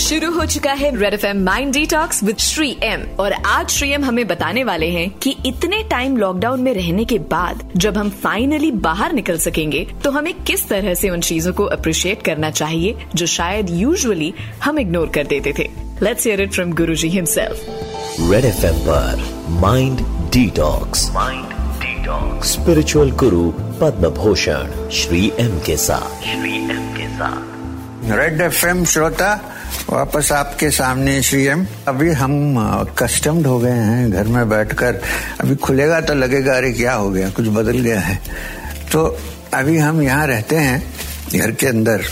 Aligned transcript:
शुरू 0.00 0.30
हो 0.32 0.44
चुका 0.46 0.72
है 0.72 0.90
red 1.00 1.14
F 1.14 1.24
M 1.26 1.42
mind 1.44 1.72
detox 1.72 2.22
with 2.24 2.38
Shri 2.38 2.76
M 2.82 3.02
और 3.20 3.32
आज 3.32 3.68
श्री 3.68 3.90
एम 3.90 4.04
हमें 4.04 4.26
बताने 4.26 4.62
वाले 4.64 4.88
हैं 4.90 5.10
कि 5.22 5.34
इतने 5.46 5.82
टाइम 5.90 6.16
लॉकडाउन 6.16 6.60
में 6.60 6.72
रहने 6.74 7.04
के 7.04 7.18
बाद 7.32 7.68
जब 7.76 7.98
हम 7.98 8.10
फाइनली 8.22 8.70
बाहर 8.86 9.12
निकल 9.12 9.38
सकेंगे 9.38 9.86
तो 10.04 10.10
हमें 10.10 10.32
किस 10.42 10.68
तरह 10.68 10.94
से 10.94 11.10
उन 11.10 11.20
चीज़ों 11.20 11.52
को 11.52 11.64
अप्रिशिएट 11.64 12.22
करना 12.22 12.50
चाहिए 12.50 13.06
जो 13.14 13.26
शायद 13.26 13.70
यूजुअली 13.70 14.32
हम 14.64 14.78
इग्नोर 14.78 15.10
कर 15.14 15.26
देते 15.26 15.52
थे। 15.58 15.68
Let's 16.02 16.26
hear 16.26 16.40
it 16.40 16.52
from 16.52 16.72
Guruji 16.72 17.08
himself 17.08 18.30
red 18.32 18.44
F 18.44 18.66
M 18.66 18.78
पर 18.88 19.28
mind 19.60 20.00
detox 20.32 21.10
mind 21.10 21.44
detox 21.84 22.52
spiritual 22.52 23.10
guru 23.10 23.50
Padma 23.80 24.10
Bhushan 24.10 24.88
Shri 24.90 25.32
M 25.38 25.58
के 25.58 25.76
साथ। 25.76 26.22
श्री 26.22 26.56
एम 26.56 26.92
के 26.96 27.08
साथ। 27.08 27.58
रेड 28.18 28.40
एफ़ 28.40 28.66
एम 28.66 28.84
श्रोता 28.84 29.30
वापस 29.90 30.32
आपके 30.32 30.70
सामने 30.70 31.22
श्री 31.22 31.44
एम। 31.44 31.66
अभी 31.88 32.10
हम 32.10 32.54
कस्टम्ड 32.98 33.46
हो 33.46 33.58
गए 33.58 33.70
हैं 33.70 34.10
घर 34.10 34.26
में 34.26 34.48
बैठकर। 34.48 35.00
अभी 35.40 35.56
खुलेगा 35.56 36.00
तो 36.00 36.14
लगेगा, 36.14 36.56
अरे 36.56 36.72
क्या 36.72 36.92
हो 36.92 37.10
गया, 37.10 37.30
कुछ 37.30 37.48
बदल 37.48 37.78
गया 37.78 38.00
है। 38.00 38.20
तो 38.92 39.18
अभी 39.54 39.78
हम 39.78 40.02
यहाँ 40.02 40.26
रहते 40.26 40.56
हैं, 40.56 40.94
घर 41.34 41.50
के 41.50 41.66
अंदर। 41.66 42.02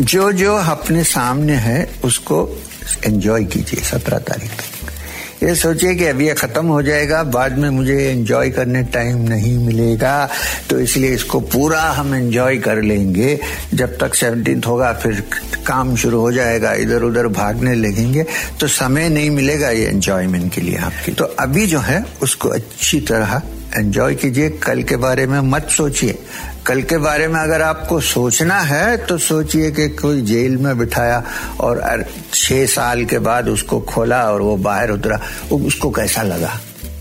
जो 0.00 0.32
जो 0.32 0.56
अपने 0.56 1.04
सामने 1.04 1.56
है, 1.56 1.90
उसको 2.04 2.58
एंजॉय 3.04 3.44
कीजिए, 3.44 3.80
सत्रह 3.80 4.18
तारीख 4.18 4.50
तक। 4.50 4.92
ये 5.42 5.54
सोचिए 5.54 5.94
कि 5.94 6.04
अभी 6.04 6.26
ये 6.26 6.32
खत्म 6.34 6.66
हो 6.66 6.80
जाएगा, 6.82 7.22
बाद 7.24 7.58
में 7.58 7.68
मुझे 7.70 7.96
एंजॉय 8.02 8.50
करने 8.50 8.82
टाइम 8.94 9.18
नहीं 9.28 9.56
मिलेगा 9.58 10.28
तो 10.70 10.78
इसलिए 10.80 11.10
इसको 11.14 11.40
पूरा 11.46 11.80
हम 11.80 12.14
एंजॉय 12.14 12.56
कर 12.58 12.80
लेंगे। 12.82 13.38
जब 13.74 13.96
तक 13.98 14.14
सेवनटीन 14.14 14.62
होगा, 14.66 14.92
फिर 14.92 15.22
काम 15.66 15.94
शुरू 15.96 16.20
हो 16.20 16.32
जाएगा 16.32 16.72
इधर 16.74 17.02
उधर 17.02 17.26
भागने 17.28 17.74
लगेंगे 17.74 18.24
तो 18.60 18.66
समय 18.68 19.08
नहीं 19.08 19.30
मिलेगा 19.30 19.70
ये 19.70 19.86
एंजॉयमेंट 19.86 20.52
के 20.54 20.60
लिए 20.60 20.76
आपकी। 20.78 21.12
तो 21.12 21.24
अभी 21.38 21.66
जो 21.66 21.80
है, 21.80 22.04
उसको 22.22 22.48
अच्छी 22.48 23.00
तरह 23.02 23.40
एंजॉय 23.76 24.14
कीजिए 24.14 24.50
कल 24.50 24.82
के 24.82 24.96
बारे 24.96 25.26
में 25.26 25.40
मत 25.40 25.68
सोचिए। 25.70 26.18
कल 26.66 26.82
के 26.82 26.98
बारे 26.98 27.26
में 27.28 27.40
अगर 27.40 27.62
आपको 27.62 28.00
सोचना 28.00 28.60
है 28.60 28.96
तो 28.96 29.18
सोचिए 29.18 29.70
कि 29.70 29.88
कोई 29.88 30.22
जेल 30.22 30.56
में 30.56 30.78
बिठाया 30.78 31.22
और 31.60 32.04
छह 32.34 32.64
साल 32.66 33.04
के 33.04 33.18
बाद 33.18 33.48
उसको 33.48 33.80
खोला 33.80 34.22
और 34.22 34.42
वो 34.42 34.56
बाहर 34.56 34.90
उतरा। 34.90 35.20
उसको 35.52 35.90
कैसा 35.90 36.22
लगा? 36.22 36.58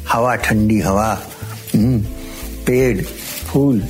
हवा 0.09 0.35
ठंडी 0.35 0.79
हवा 0.79 1.07
हम्म, 1.75 2.01
पेड़ 2.65 3.01
फूल 3.47 3.81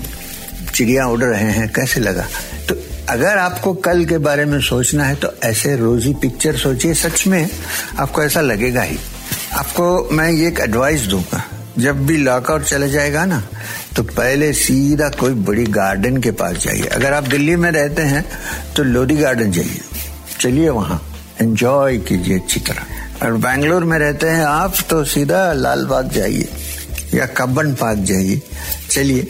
चिड़िया 0.76 1.08
उड़ 1.08 1.24
रहे 1.24 1.52
हैं 1.52 1.72
कैसे 1.74 2.00
लगा? 2.00 2.28
तो 2.70 2.76
अगर 3.10 3.38
आपको 3.38 3.74
कल 3.74 4.06
के 4.06 4.18
बारे 4.18 4.46
में 4.46 4.60
सोचना 4.62 5.06
है 5.06 5.16
तो 5.16 5.34
ऐसे 5.44 5.76
रोजी 5.76 6.14
पिक्चर 6.14 6.58
सोचिए 6.58 6.94
सच 6.94 7.28
में 7.28 7.50
आपको 8.00 8.24
ऐसा 8.24 8.42
लगेगा 8.42 8.82
ही। 8.82 8.98
आपको 9.54 10.10
मैं 10.12 10.32
ये 10.32 10.48
एक 10.48 10.60
एडवाइस 10.60 11.02
दूँगा। 11.02 11.44
जब 11.80 12.06
भी 12.06 12.18
लॉकआउट 12.18 12.64
चला 12.64 12.88
जाएगा 12.88 13.26
ना 13.26 13.48
तो 13.96 14.04
पहले 14.04 14.54
सीधा 14.54 15.10
कोई 15.10 15.34
बड़ी 15.34 15.64
गार्डन 15.64 16.18
के 16.18 16.32
पास 16.32 16.58
जाइए। 16.58 16.84
अगर 16.84 17.14
आप 17.14 17.24
दिल्ली 17.24 17.56
में 17.56 17.72
रहते 17.72 18.02
हैं 18.02 18.26
तो 18.76 18.84
लोधी 18.84 19.16
गार्डन 19.16 19.52
जाइए। 19.52 19.82
चलिए 20.40 20.70
वहाँ। 20.70 21.02
एंजॉय 21.42 21.98
कीजिए 21.98 22.40
अच्छी 22.40 22.60
तरह। 22.60 23.26
और 23.26 23.34
बैंगलोर 23.34 23.84
में 23.84 23.98
रहते 24.00 24.28
हैं 24.28 24.46
आप 24.46 24.74
तो 24.90 25.04
सीधा 25.06 25.54
लाल 25.54 25.86
बाग 25.86 26.10
जाइए। 26.10 26.50
या 27.14 27.26
कब्बन 27.26 27.74
पार्क 27.74 28.00
जाइए। 28.00 28.42
चलिए। 28.92 29.24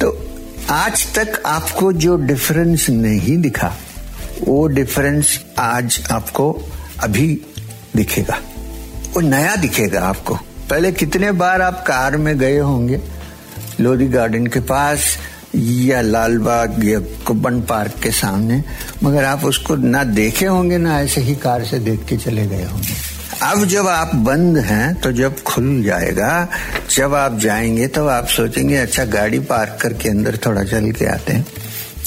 तो 0.00 0.30
आज 0.70 1.06
तक 1.14 1.42
आपको 1.46 1.92
जो 1.92 2.16
डिफरेंस 2.16 2.86
नहीं 2.90 3.36
दिखा, 3.38 3.74
वो 4.42 4.66
डिफरेंस 4.66 5.40
आज 5.58 6.00
आपको 6.10 6.70
अभी 7.00 7.26
दिखेगा। 7.96 8.40
वो 9.14 9.20
नया 9.20 9.56
दिखेगा 9.56 10.00
आपको। 10.00 10.38
पहले 10.72 10.92
कितने 10.92 11.32
बार 11.32 11.62
आप 11.62 11.84
कार 11.86 12.16
में 12.16 12.38
गए 12.38 12.58
होंगे? 12.58 13.00
लोधी 13.80 14.06
गार्डन 14.08 14.46
के 14.46 14.60
पास 14.60 15.18
या 15.54 16.00
लाल 16.00 16.38
बाग 16.38 16.84
या 16.84 17.00
कुबन 17.00 17.60
पार्क 17.62 17.92
के 18.02 18.10
सामने? 18.10 18.64
मगर 19.02 19.24
आप 19.24 19.44
उसको 19.44 19.76
ना 19.76 20.04
देखे 20.04 20.46
होंगे, 20.46 20.78
ना 20.78 21.00
ऐसे 21.00 21.20
ही 21.20 21.34
कार 21.34 21.64
से 21.64 21.78
देख 21.78 22.04
के 22.04 22.16
चले 22.16 22.46
गए 22.46 22.64
होंगे। 22.64 22.94
अब 23.42 23.64
जब 23.64 23.86
आप 23.86 24.14
बंद 24.14 24.58
हैं 24.58 24.94
तो 24.94 25.12
जब 25.12 25.42
खुल 25.42 25.82
जाएगा, 25.82 26.48
जब 26.90 27.14
आप 27.14 27.38
जाएँगे 27.38 27.86
तो 27.86 28.06
आप 28.06 28.26
सोचेंगे 28.26 28.76
अच्छा 28.76 29.04
गाड़ी 29.04 29.38
पार्क 29.38 29.78
करके 29.82 30.08
अंदर 30.08 30.36
थोड़ा 30.36 30.64
चल 30.64 30.92
के 30.92 31.06
आते 31.06 31.32
हैं। 31.32 31.46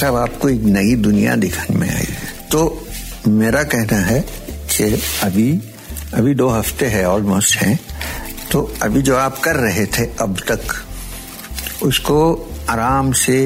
तब 0.01 0.15
आपको 0.15 0.49
एक 0.49 0.61
नई 0.61 0.95
दुनिया 0.95 1.35
दिखने 1.35 1.77
में 1.77 1.95
आई। 1.95 2.07
तो 2.51 2.87
मेरा 3.27 3.63
कहना 3.63 3.97
है 3.97 4.21
कि 4.77 5.01
अभी 5.23 5.61
अभी 6.13 6.33
दो 6.33 6.49
हफ़्ते 6.49 6.85
है 6.85 7.05
ऑलमोस्ट 7.09 7.57
है। 7.57 7.94
तो 8.55 8.61
अभी 8.81 9.01
जो 9.01 9.15
आप 9.15 9.39
कर 9.39 9.55
रहे 9.55 9.85
थे 9.85 10.03
अब 10.21 10.37
तक, 10.47 10.61
उसको 11.83 12.19
आराम 12.69 13.11
से, 13.11 13.39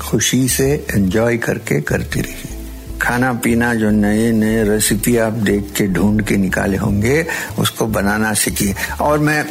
खुशी 0.00 0.48
से 0.48 0.66
एंजॉय 0.90 1.36
करके 1.36 1.80
करती 1.80 2.20
रहिए। 2.20 2.98
खाना 3.02 3.32
पीना 3.34 3.72
जो 3.74 3.90
नए 3.90 4.30
नए 4.32 4.62
रेसिपी 4.64 5.16
आप 5.16 5.32
देख 5.32 5.72
के 5.76 5.86
ढूंढ 5.86 6.22
के 6.22 6.36
निकाले 6.36 6.76
होंगे, 6.76 7.26
उसको 7.58 7.86
बनाना 7.86 8.32
सीखिए। 8.34 8.74
और 9.00 9.18
मैं 9.18 9.44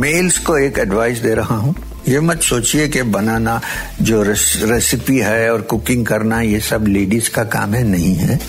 मेल्स 0.00 0.38
को 0.38 0.56
एक 0.58 0.78
एडवाइस 0.78 1.18
दे 1.18 1.34
रहा 1.34 1.56
हूँ, 1.56 1.74
ये 2.08 2.20
मत 2.20 2.42
सोचिए 2.42 2.88
कि 2.88 3.02
बनाना 3.02 3.60
जो 4.02 4.22
रेसिपी 4.22 5.18
है 5.18 5.52
और 5.52 5.62
कुकिंग 5.62 6.06
करना, 6.06 6.40
ये 6.40 6.60
सब 6.60 6.86
लेडीज़ 6.88 7.30
का 7.30 7.44
काम 7.44 7.74
है, 7.74 7.82
नहीं 7.82 8.14
है। 8.14 8.40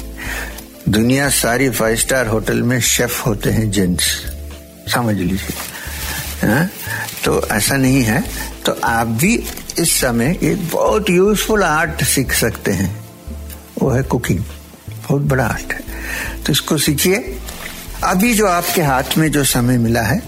दुनिया 0.89 1.29
सारी 1.29 1.69
फाइव 1.69 1.95
स्टार 1.97 2.27
होटल 2.27 2.63
में 2.63 2.79
शेफ 2.79 3.25
होते 3.27 3.49
हैं 3.49 3.69
जेंट्स 3.71 4.15
समझ 4.87 5.15
लीजिए। 5.15 5.70
हाँ? 6.41 6.69
तो 7.25 7.47
ऐसा 7.47 7.75
नहीं 7.75 8.03
है। 8.03 8.23
तो 8.65 8.79
आप 8.83 9.07
भी 9.07 9.43
इस 9.79 10.01
समय 10.01 10.39
एक 10.43 10.69
बहुत 10.69 11.09
यूजफुल 11.09 11.63
आर्ट 11.63 12.03
सीख 12.03 12.33
सकते 12.33 12.71
हैं। 12.71 13.05
वो 13.81 13.89
है 13.89 14.03
कुकिंग 14.03 14.39
बहुत 14.89 15.21
बड़ा 15.21 15.45
आर्ट 15.45 15.73
है। 15.73 15.81
तो 16.43 16.51
इसको 16.53 16.77
सीखिए। 16.77 17.39
अभी 18.03 18.33
जो 18.33 18.47
आपके 18.47 18.81
हाथ 18.81 19.03
में 19.17 19.31
जो 19.31 19.43
समय 19.43 19.77
मिला 19.77 20.01
है, 20.01 20.21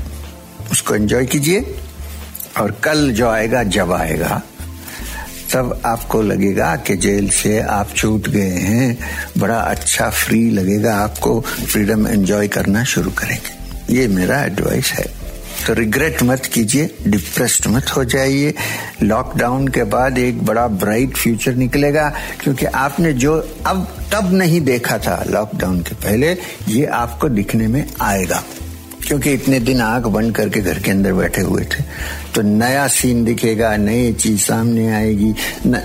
उसको 0.72 0.96
एंजॉय 0.96 1.26
कीजिए। 1.26 1.80
और 2.62 2.72
कल 2.72 3.12
जो 3.12 3.30
आएगा, 3.30 3.64
जब 3.64 3.92
आएगा, 3.92 4.42
तब 5.54 5.82
आपको 5.86 6.22
लगेगा 6.22 6.76
कि 6.76 6.96
जेल 6.96 7.30
से 7.30 7.60
आप 7.60 7.90
छूट 7.96 8.30
गए 8.30 8.50
हैं। 8.50 8.98
बड़ा 9.38 9.58
अच्छा 9.58 10.10
फ्री 10.10 10.50
लगेगा। 10.52 10.96
आपको 10.96 11.42
फ्रीडम 11.42 12.08
एंजॉय 12.08 12.48
करना 12.48 12.84
शुरू 12.84 13.12
करेंगे। 13.12 13.64
ये 13.96 14.08
मेरा 14.08 14.44
एडवाइस 14.44 14.92
है। 14.92 15.23
तो 15.68 15.74
रिग्रेट 15.74 16.24
मत 16.24 16.46
कीजिए 16.46 16.96
डिप्रेस्ड 17.08 17.68
मत 17.68 17.86
हो 17.98 18.04
जाइए। 18.04 18.54
लॉकडाउन 19.04 19.68
के 19.68 19.84
बाद 19.84 20.18
एक 20.18 20.46
बड़ा 20.46 20.68
ब्राइट 20.68 21.18
फ्यूचर 21.18 21.54
निकलेगा, 21.56 22.14
क्योंकि 22.44 22.66
आपने 22.66 23.14
जो 23.14 23.56
अब 23.66 23.88
तब 24.14 24.34
नहीं 24.34 24.62
देखा 24.62 24.98
था 24.98 25.24
लॉकडाउन 25.30 25.82
के 25.82 25.96
पहले, 25.96 26.38
ये 26.68 26.86
आपको 26.86 27.30
दिखने 27.30 27.68
में 27.68 27.90
आएगा। 28.02 28.44
क्योंकि 29.08 29.34
इतने 29.34 29.60
दिन 29.60 29.82
आँख 29.82 30.04
बंद 30.04 30.36
करके 30.36 30.62
घर 30.62 30.80
के 30.80 30.92
अंदर 30.92 31.14
बैठे 31.14 31.42
हुए 31.42 31.64
थे। 31.64 31.84
तो 32.36 32.42
नया 32.42 32.88
सीन 32.88 33.26
दिखेगा, 33.26 33.78
नई 33.78 34.14
चीज़ 34.14 34.42
सामने 34.42 34.94
आएगी 34.94 35.30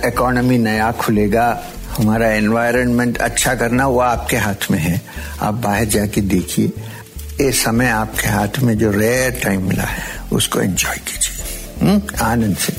इकोनॉमी 0.07 0.57
नया 0.57 0.91
खुलेगा। 0.91 1.63
हमारा 1.97 2.27
एनवायरनमेंट 2.27 3.17
अच्छा 3.17 3.55
करना 3.55 3.87
वो 3.87 3.99
आपके 3.99 4.37
हाथ 4.37 4.71
में 4.71 4.79
है। 4.79 5.01
आप 5.41 5.53
बाहर 5.53 5.85
जाके 5.85 6.21
देखिए। 6.21 6.71
ये 7.41 7.51
समय 7.51 7.87
आपके 7.89 8.27
हाथ 8.27 8.59
में 8.59 8.77
जो 8.77 8.91
रेयर 8.91 9.39
टाइम 9.43 9.67
मिला 9.67 9.83
है 9.83 10.07
उसको 10.31 10.61
एंजॉय 10.61 10.97
कीजिए। 11.07 11.45
हम्म, 11.81 12.01
आनंद 12.21 12.57
से। 12.57 12.73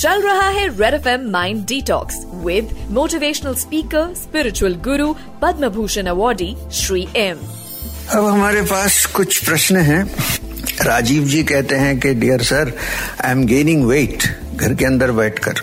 चल 0.00 0.22
रहा 0.22 0.48
है 0.48 0.66
red 0.78 0.94
F 0.94 1.08
M 1.08 1.28
mind 1.30 1.64
detox 1.66 2.16
with 2.44 2.76
motivational 2.90 3.54
speaker 3.54 4.14
spiritual 4.14 4.74
guru 4.84 5.12
Padma 5.42 5.68
Bhushan 5.68 6.06
awardee 6.06 6.54
Shri 6.72 7.06
M 7.16 7.38
अब 8.12 8.26
हमारे 8.26 8.62
पास 8.62 9.04
कुछ 9.06 9.38
प्रश्न 9.44 9.76
हैं। 9.76 10.02
राजीव 10.82 11.24
जी 11.24 11.42
कहते 11.44 11.74
हैं 11.74 11.98
कि 12.00 12.14
dear 12.14 12.42
sir 12.42 12.72
I 13.24 13.30
am 13.30 13.44
gaining 13.46 13.84
weight 13.86 14.24
घर 14.56 14.74
के 14.74 14.84
अंदर 14.84 15.12
बैठकर। 15.12 15.60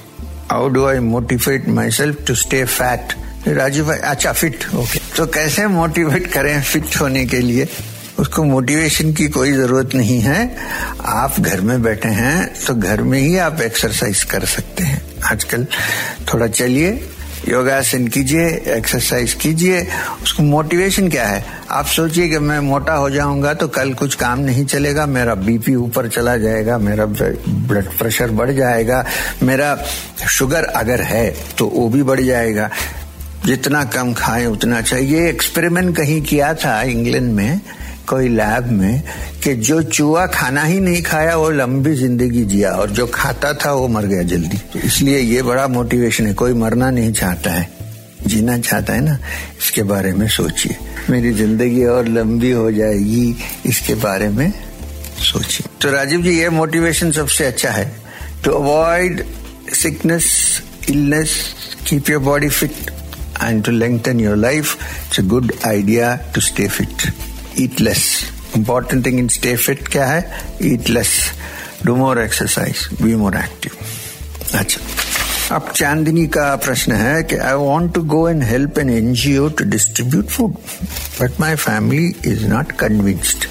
How 0.52 0.68
do 0.70 0.86
I 0.86 1.00
motivate 1.00 1.68
myself 1.92 2.26
to 2.28 2.36
stay 2.36 2.64
fat 2.66 3.14
Rajiv 3.48 3.88
भाई 3.88 3.98
अच्छा 3.98 4.32
फिट 4.34 4.66
ओके 4.76 5.00
तो 5.18 5.26
कैसे 5.28 5.68
मोटिवेट 5.68 6.28
करें 6.28 6.62
फिट 6.62 7.00
होने 7.02 7.26
के 7.26 7.40
लिए? 7.40 7.68
उसको 8.22 8.44
मोटिवेशन 8.44 9.14
की 9.14 9.28
कोई 9.30 9.52
ज़रूरत 9.52 9.96
नहीं 9.96 10.20
है। 10.22 10.40
आप 11.02 11.40
घर 11.40 11.62
में 11.62 11.82
बैठे 11.84 12.10
हैं 12.10 12.54
तो 12.66 12.76
घर 12.76 13.02
में 13.02 13.20
ही 13.20 13.38
आप 13.40 13.62
एक्सरसाइज 13.62 14.24
कर 14.24 14.46
सकते 14.48 14.84
हैं। 14.84 15.02
आजकल 15.26 15.66
थोड़ा 16.34 16.48
चलिए, 16.50 16.92
योगासन 17.48 18.08
कीजिए 18.08 18.48
एक्सरसाइज 18.70 19.34
कीजिए। 19.34 19.82
उसको 20.24 20.44
मोटिवेशन 20.44 21.10
क्या 21.10 21.26
है? 21.28 21.44
आप 21.72 21.86
सोचिए 21.88 22.28
कि 22.30 22.40
मैं 22.40 22.60
मोटा 22.60 22.94
हो 22.94 23.10
जाऊँगा 23.10 23.54
तो 23.54 23.68
कल 23.70 23.94
कुछ 23.94 24.16
काम 24.16 24.40
नहीं 24.40 24.66
चलेगा, 24.66 25.06
मेरा 25.08 25.36
बीपी 25.38 25.76
ऊपर 25.78 26.08
चला 26.10 26.38
जाएगा, 26.38 26.78
मेरा 26.78 27.06
ब्लड 27.06 27.90
प्रेशर 28.00 28.32
बढ़ 28.32 28.52
जाएगा, 28.52 29.06
मेरा 29.44 29.76
शुगर 30.30 30.64
अगर 30.66 31.02
है 31.04 31.30
तो 31.58 31.68
वो 31.68 31.88
भी 31.90 32.04
बढ़ 32.04 32.22
जाएगा। 32.22 32.70
जितना 33.46 33.84
कम 33.86 34.14
खाएँ 34.14 34.46
उतना 34.46 34.82
चाहिए। 34.84 35.30
एक्सपेरिमेंट 35.30 35.96
कहीं 35.98 36.22
किया 36.22 36.54
था 36.56 36.82
इंग्लैंड 36.84 37.34
में? 37.34 37.62
कोई 38.10 38.28
लैब 38.28 38.66
में 38.72 39.02
कि 39.44 39.54
जो 39.56 39.82
चूहा 39.84 40.26
खाना 40.28 40.64
ही 40.64 40.80
नहीं 40.80 41.02
खाया, 41.04 41.36
वो 41.36 41.50
लंबी 41.50 41.94
ज़िंदगी 41.96 42.44
जिया 42.46 42.72
और 42.72 42.90
जो 42.92 43.06
खाता 43.08 43.54
था, 43.54 43.72
वो 43.74 43.88
मर 43.88 44.06
गया 44.06 44.24
जल्दी। 44.24 44.58
तो 44.74 44.80
इसलिए 44.80 45.20
ये 45.20 45.42
बड़ा 45.42 45.68
मोटिवेशन 45.68 46.28
है, 46.28 46.34
कोई 46.34 46.54
मरना 46.54 46.90
नहीं 46.92 47.14
चाहता 47.14 47.52
है। 47.52 47.70
जीना 48.28 48.58
चाहता 48.58 48.94
है 48.94 49.02
ना? 49.02 49.18
इसके 49.60 49.84
बारे 49.84 50.14
में 50.14 50.28
सोचिए। 50.30 50.76
मेरी 51.10 51.32
ज़िंदगी 51.34 51.84
और 51.86 52.08
लंबी 52.08 52.52
हो 52.52 52.72
जाएगी, 52.72 53.36
इसके 53.66 53.96
बारे 53.96 54.30
में 54.30 54.52
सोचिए। 55.24 55.68
तो 55.82 55.92
राजीव 55.92 56.22
जी, 56.22 56.38
ये 56.40 56.50
मोटिवेशन 56.50 57.12
सबसे 57.12 57.46
अच्छा 57.46 57.70
है। 57.72 57.92
To 58.44 58.52
avoid 58.52 59.24
sickness 59.74 60.28
illness 60.90 61.34
keep 61.88 62.10
your 62.10 62.22
body 62.22 62.50
fit 62.50 62.92
and 63.44 63.64
to 63.66 63.72
lengthen 63.72 64.20
your 64.20 64.36
life 64.38 64.76
it's 65.06 65.20
a 65.20 65.24
good 65.24 65.52
idea 65.68 66.16
to 66.36 66.42
stay 66.42 66.68
fit 66.68 67.12
eat 67.64 67.82
less 67.82 68.04
important 68.58 69.06
thing 69.06 69.20
in 69.20 69.28
stay 69.38 69.56
fit 69.56 69.88
क्या 69.88 70.06
है? 70.08 70.26
Eat 70.64 70.90
less 70.90 71.14
do 71.86 71.96
more 71.96 72.22
exercise 72.22 72.88
be 73.02 73.16
more 73.16 73.38
active 73.38 74.58
अच्छा। 74.60 74.82
अब 75.56 75.72
चांदनी 75.76 76.26
का 76.34 76.56
प्रश्न 76.64 76.92
है 76.96 77.24
कि 77.24 77.36
I 77.36 77.54
want 77.54 77.94
to 77.94 78.02
go 78.12 78.28
and 78.30 78.44
help 78.44 78.78
an 78.80 78.90
NGO 78.90 79.48
to 79.50 79.64
distribute 79.70 80.28
food 80.30 80.52
but 81.22 81.40
my 81.40 81.56
family 81.56 82.14
is 82.32 82.46
not 82.48 82.72
convinced 82.80 83.46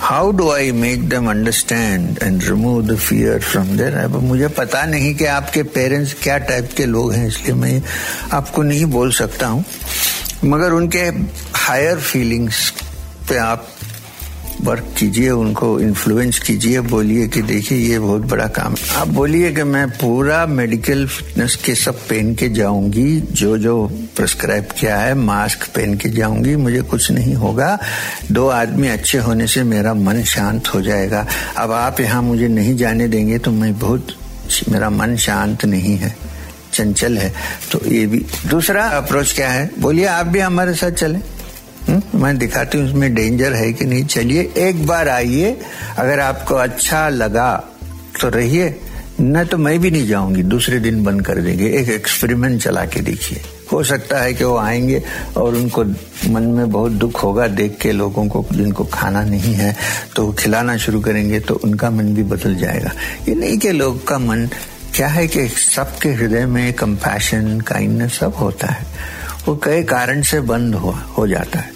how 0.00 0.30
do 0.36 0.50
I 0.50 0.70
make 0.72 1.08
them 1.08 1.28
understand 1.30 2.18
and 2.22 2.44
remove 2.44 2.82
the 2.86 2.96
fear 2.98 3.40
from 3.40 3.76
there 3.78 3.94
अब 3.94 4.16
मुझे 4.22 4.48
पता 4.58 4.84
नहीं 4.86 5.14
कि 5.14 5.24
आपके 5.34 5.62
पेरेंट्स 5.76 6.14
क्या 6.22 6.38
टाइप 6.50 6.70
के 6.76 6.86
लोग 6.86 7.12
हैं, 7.12 7.26
इसलिए 7.28 7.54
मैं 7.54 7.82
आपको 8.32 8.62
नहीं 8.62 8.84
बोल 8.96 9.12
सकता 9.12 9.46
हूँ। 9.46 9.64
मगर 10.44 10.72
उनके 10.72 11.04
हायर 11.56 11.98
फीलिंग्स 12.00 12.72
पे 13.32 13.38
आप 13.38 13.66
वर्क 14.62 14.94
कीजिए, 14.98 15.30
उनको 15.30 15.68
इन्फ्लुएंस 15.80 16.38
कीजिए, 16.38 16.80
बोलिए 16.80 17.26
कि 17.28 17.42
देखिए, 17.42 17.78
ये 17.78 17.98
बहुत 17.98 18.22
बड़ा 18.22 18.46
काम 18.46 18.74
है। 18.74 18.94
आप 18.94 19.08
बोलिए 19.08 19.52
कि 19.52 19.62
मैं 19.62 19.88
पूरा 19.90 20.44
मेडिकल 20.46 21.06
फिटनेस 21.06 21.56
के 21.56 21.74
सब 21.74 21.98
पहन 22.08 22.34
के 22.34 22.48
जाऊँगी 22.48 23.20
जो 23.32 23.56
जो 23.58 23.74
प्रिस्क्राइब 24.16 24.68
किया 24.78 24.98
है 24.98 25.14
मास्क 25.14 25.66
पहन 25.66 25.94
के 25.94 26.08
जाऊँगी, 26.08 26.56
मुझे 26.56 26.82
कुछ 26.82 27.10
नहीं 27.10 27.34
होगा। 27.34 27.78
दो 28.32 28.46
आदमी 28.48 28.88
अच्छे 28.88 29.18
होने 29.18 29.46
से 29.46 29.62
मेरा 29.64 29.94
मन 29.94 30.22
शांत 30.22 30.68
हो 30.68 30.82
जाएगा। 30.82 31.26
अब 31.56 31.72
आप 31.72 32.00
यहाँ 32.00 32.22
मुझे 32.22 32.48
नहीं 32.48 32.76
जाने 32.76 33.08
देंगे 33.08 33.38
तो 33.38 33.50
मैं 33.50 33.78
बहुत, 33.78 34.16
मेरा 34.68 34.90
मन 34.90 35.16
शांत 35.16 35.64
नहीं 35.64 35.96
है, 35.96 36.14
चंचल 36.72 37.18
है। 37.18 37.32
तो 37.72 37.80
ये 37.86 38.06
भी। 38.06 38.24
दूसरा 38.46 38.86
अप्रोच 38.86 39.32
क्या 39.32 39.50
है? 39.50 39.70
बोलिए, 39.78 40.06
आप 40.06 40.26
भी 40.26 40.40
हमारे 40.40 40.74
साथ 40.74 40.90
चलें? 40.90 41.22
मैं 41.92 42.36
दिखाती 42.38 42.78
हूँ 42.78 42.86
उसमें 42.86 43.14
डेंजर 43.14 43.52
है 43.52 43.72
कि 43.72 43.84
नहीं। 43.84 44.04
चलिए 44.06 44.52
एक 44.58 44.86
बार 44.86 45.08
आइए 45.08 45.56
अगर 45.98 46.20
आपको 46.20 46.54
अच्छा 46.56 47.08
लगा 47.08 47.52
तो 48.20 48.28
रहिए 48.28 48.74
न 49.20 49.44
तो 49.44 49.56
मैं 49.58 49.78
भी 49.78 49.90
नहीं 49.90 50.06
जाऊँगी 50.06 50.42
दूसरे 50.42 50.78
दिन 50.80 51.02
बंद 51.04 51.24
कर 51.26 51.40
देंगे। 51.40 51.66
एक 51.70 51.88
एक्सपेरिमेंट 51.90 52.60
चला 52.62 52.84
के 52.84 53.00
देखिए। 53.00 53.40
हो 53.72 53.82
सकता 53.84 54.18
है 54.18 54.32
कि 54.34 54.44
वो 54.44 54.56
आएँगे 54.56 55.02
और 55.36 55.54
उनको 55.54 55.84
मन 56.32 56.42
में 56.56 56.70
बहुत 56.70 56.92
दुख 56.92 57.22
होगा 57.22 57.46
देख 57.48 57.76
के 57.80 57.92
लोगों 57.92 58.26
को 58.28 58.44
जिनको 58.52 58.84
खाना 58.84 59.22
नहीं 59.24 59.54
है 59.54 59.74
तो 60.16 60.30
खिलाना 60.32 60.76
शुरू 60.76 61.00
करेंगे 61.00 61.40
तो 61.40 61.54
उनका 61.54 61.90
मन 61.90 62.14
भी 62.14 62.22
बदल 62.22 62.56
जाएगा। 62.56 62.90
ये 63.28 63.34
नहीं 63.34 63.58
कि 63.58 63.72
लोग 63.72 64.06
का 64.06 64.18
मन 64.18 64.48
क्या 64.94 65.08
है 65.08 65.26
कि 65.28 65.46
सबके 65.48 66.08
हृदय 66.08 66.46
में 66.46 66.72
कंपैशन 66.72 67.60
काइंडनेस 67.60 68.18
सब 68.18 68.34
होता 68.34 68.72
है। 68.72 68.86
वो 69.46 69.56
कई 69.56 69.82
कारण 69.82 70.22
से 70.22 70.40
बंद 70.40 70.74
हो, 70.74 70.90
हो 71.18 71.26
जाता 71.28 71.58
है। 71.58 71.71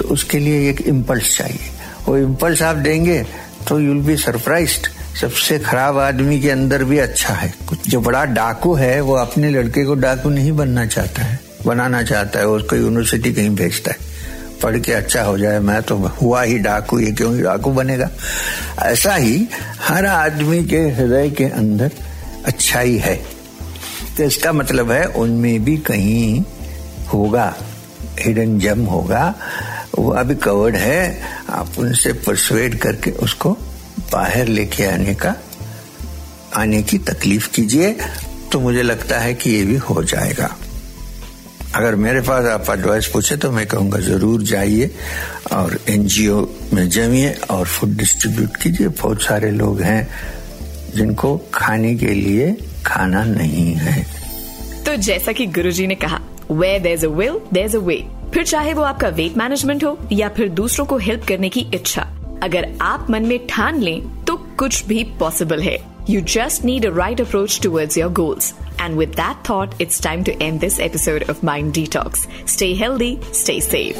तो 0.00 0.08
उसके 0.08 0.38
लिए 0.38 0.68
एक 0.70 0.80
इम्पल्स 0.82 1.36
चाहिए। 1.36 1.70
वो 2.06 2.16
इम्पल्स 2.18 2.62
आप 2.62 2.76
देंगे 2.78 3.22
तो 3.68 3.78
यूल 3.80 4.00
बी 4.00 4.16
सरप्राइज़ 4.16 4.76
सबसे 5.20 5.58
खराब 5.58 5.98
आदमी 5.98 6.40
के 6.40 6.50
अंदर 6.50 6.84
भी 6.84 6.98
अच्छा 6.98 7.34
है। 7.34 7.52
कुछ 7.68 7.88
जो 7.88 8.00
बड़ा 8.00 8.24
डाकू 8.24 8.74
है, 8.74 9.00
वो 9.00 9.14
अपने 9.14 9.50
लड़के 9.50 9.84
को 9.84 9.94
डाकू 9.94 10.30
नहीं 10.30 10.52
बनना 10.52 10.86
चाहता 10.86 11.22
है, 11.22 11.38
बनाना 11.66 12.02
चाहता 12.02 12.38
है 12.38 12.46
उसको 12.48 12.76
यूनिवर्सिटी 12.76 13.32
कहीं 13.32 13.50
भेजता 13.50 13.90
है। 13.90 14.08
पढ़ 14.62 14.78
के 14.78 14.92
अच्छा 14.92 15.22
हो 15.22 15.36
जाए। 15.38 15.58
मैं 15.58 15.82
तो 15.82 15.96
हुआ 15.96 16.42
ही 16.42 16.58
डाकू, 16.58 16.98
ये 16.98 17.12
क्यों 17.12 17.42
डाकू 17.42 17.70
बनेगा? 17.70 18.10
ऐसा 18.82 19.14
ही 19.14 19.48
हर 19.80 20.06
आदमी 20.06 20.64
के 20.64 20.78
हृदय 20.90 21.30
के 21.30 21.44
अंदर 21.44 21.90
अच्छाई 22.46 22.96
है। 22.96 23.14
तो 24.16 24.22
इसका 24.22 24.52
मतलब 24.52 24.90
है, 24.90 25.04
उनमें 25.04 25.64
भी 25.64 25.76
कहीं 25.76 26.42
होगा 27.12 27.54
हिडन 28.20 28.58
जम 28.58 28.84
होगा 28.84 29.34
वो 29.98 30.10
अभी 30.12 30.34
कवर्ड 30.36 30.76
है, 30.76 31.20
आप 31.50 31.78
उनसे 31.78 32.12
परसुएड 32.26 32.78
करके 32.80 33.10
उसको 33.22 33.50
बाहर 34.12 34.48
लेके 34.48 34.84
आने 34.86 35.14
का, 35.14 35.34
आने 36.56 36.82
की 36.82 36.98
तकलीफ़ 37.00 37.50
कीजिए 37.54 37.94
तो 38.52 38.60
मुझे 38.60 38.82
लगता 38.82 39.18
है 39.18 39.34
कि 39.34 39.50
ये 39.50 39.64
भी 39.64 39.76
हो 39.78 40.02
जाएगा। 40.04 40.56
अगर 41.74 41.94
मेरे 41.96 42.20
पास 42.20 42.44
आप 42.46 42.70
एडवाइस 42.70 43.06
पूछे 43.06 43.36
तो 43.36 43.50
मैं 43.50 43.66
कहूँगा, 43.66 43.98
ज़रूर 44.00 44.42
जाइए 44.42 44.90
और 45.52 45.78
एनजीओ 45.88 46.40
में 46.72 46.88
जमिए 46.88 47.32
और 47.50 47.66
फ़ूड 47.66 47.96
डिस्ट्रीब्यूट 47.96 48.56
कीजिए। 48.62 48.88
बहुत 48.88 49.22
सारे 49.22 49.50
लोग 49.50 49.80
हैं 49.80 50.08
जिनको 50.94 51.36
खाने 51.54 51.94
के 51.96 52.14
लिए 52.14 52.50
खाना 52.86 53.24
नहीं 53.24 53.72
है। 53.74 54.02
तो 54.86 54.96
जैसा 54.98 55.32
कि 55.32 55.46
गुरुजी 55.48 55.86
ने 55.86 55.94
कहा 55.94 56.20
where 56.50 56.80
there 56.82 57.04
a 57.04 57.08
will 57.10 57.40
there 57.52 57.76
अ 57.76 57.80
वे 57.80 58.02
फिर 58.34 58.44
चाहे 58.44 58.72
वो 58.74 58.82
आपका 58.82 59.08
वेट 59.20 59.36
मैनेजमेंट 59.36 59.84
हो 59.84 59.98
या 60.12 60.28
फिर 60.36 60.48
दूसरों 60.62 60.86
को 60.86 60.96
हेल्प 60.98 61.24
करने 61.28 61.48
की 61.48 61.66
इच्छा 61.74 62.06
अगर 62.42 62.68
आप 62.82 63.06
मन 63.10 63.26
में 63.26 63.38
ठान 63.48 63.80
लें 63.80 64.24
तो 64.24 64.36
कुछ 64.58 64.84
भी 64.86 65.02
पॉसिबल 65.20 65.62
है 65.62 65.78
you 66.10 66.20
just 66.34 66.64
need 66.64 66.86
a 66.86 66.94
right 66.96 67.20
approach 67.20 67.60
towards 67.62 67.98
your 67.98 68.12
goals 68.12 68.54
And 68.80 68.96
with 68.96 69.14
that 69.16 69.40
thought, 69.44 69.74
it's 69.78 69.98
time 70.00 70.22
to 70.24 70.34
end 70.42 70.62
this 70.62 70.78
episode 70.80 71.28
of 71.28 71.42
Mind 71.42 71.74
Detox. 71.74 72.22
Stay 72.46 72.74
healthy, 72.74 73.10
stay 73.32 73.58
safe. 73.60 73.98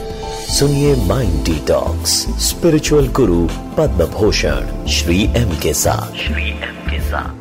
सुनिए 0.50 0.94
mind 1.08 1.44
detox 1.44 2.14
spiritual 2.46 3.08
guru 3.18 3.46
Padma 3.78 4.06
Bhushan 4.14 4.86
Shri 4.90 5.22
M 5.36 5.56
के 5.62 5.74
साथ 5.74 6.16
Shri 6.22 6.48
M 6.50 6.80
के 6.88 7.00
साथ 7.10 7.39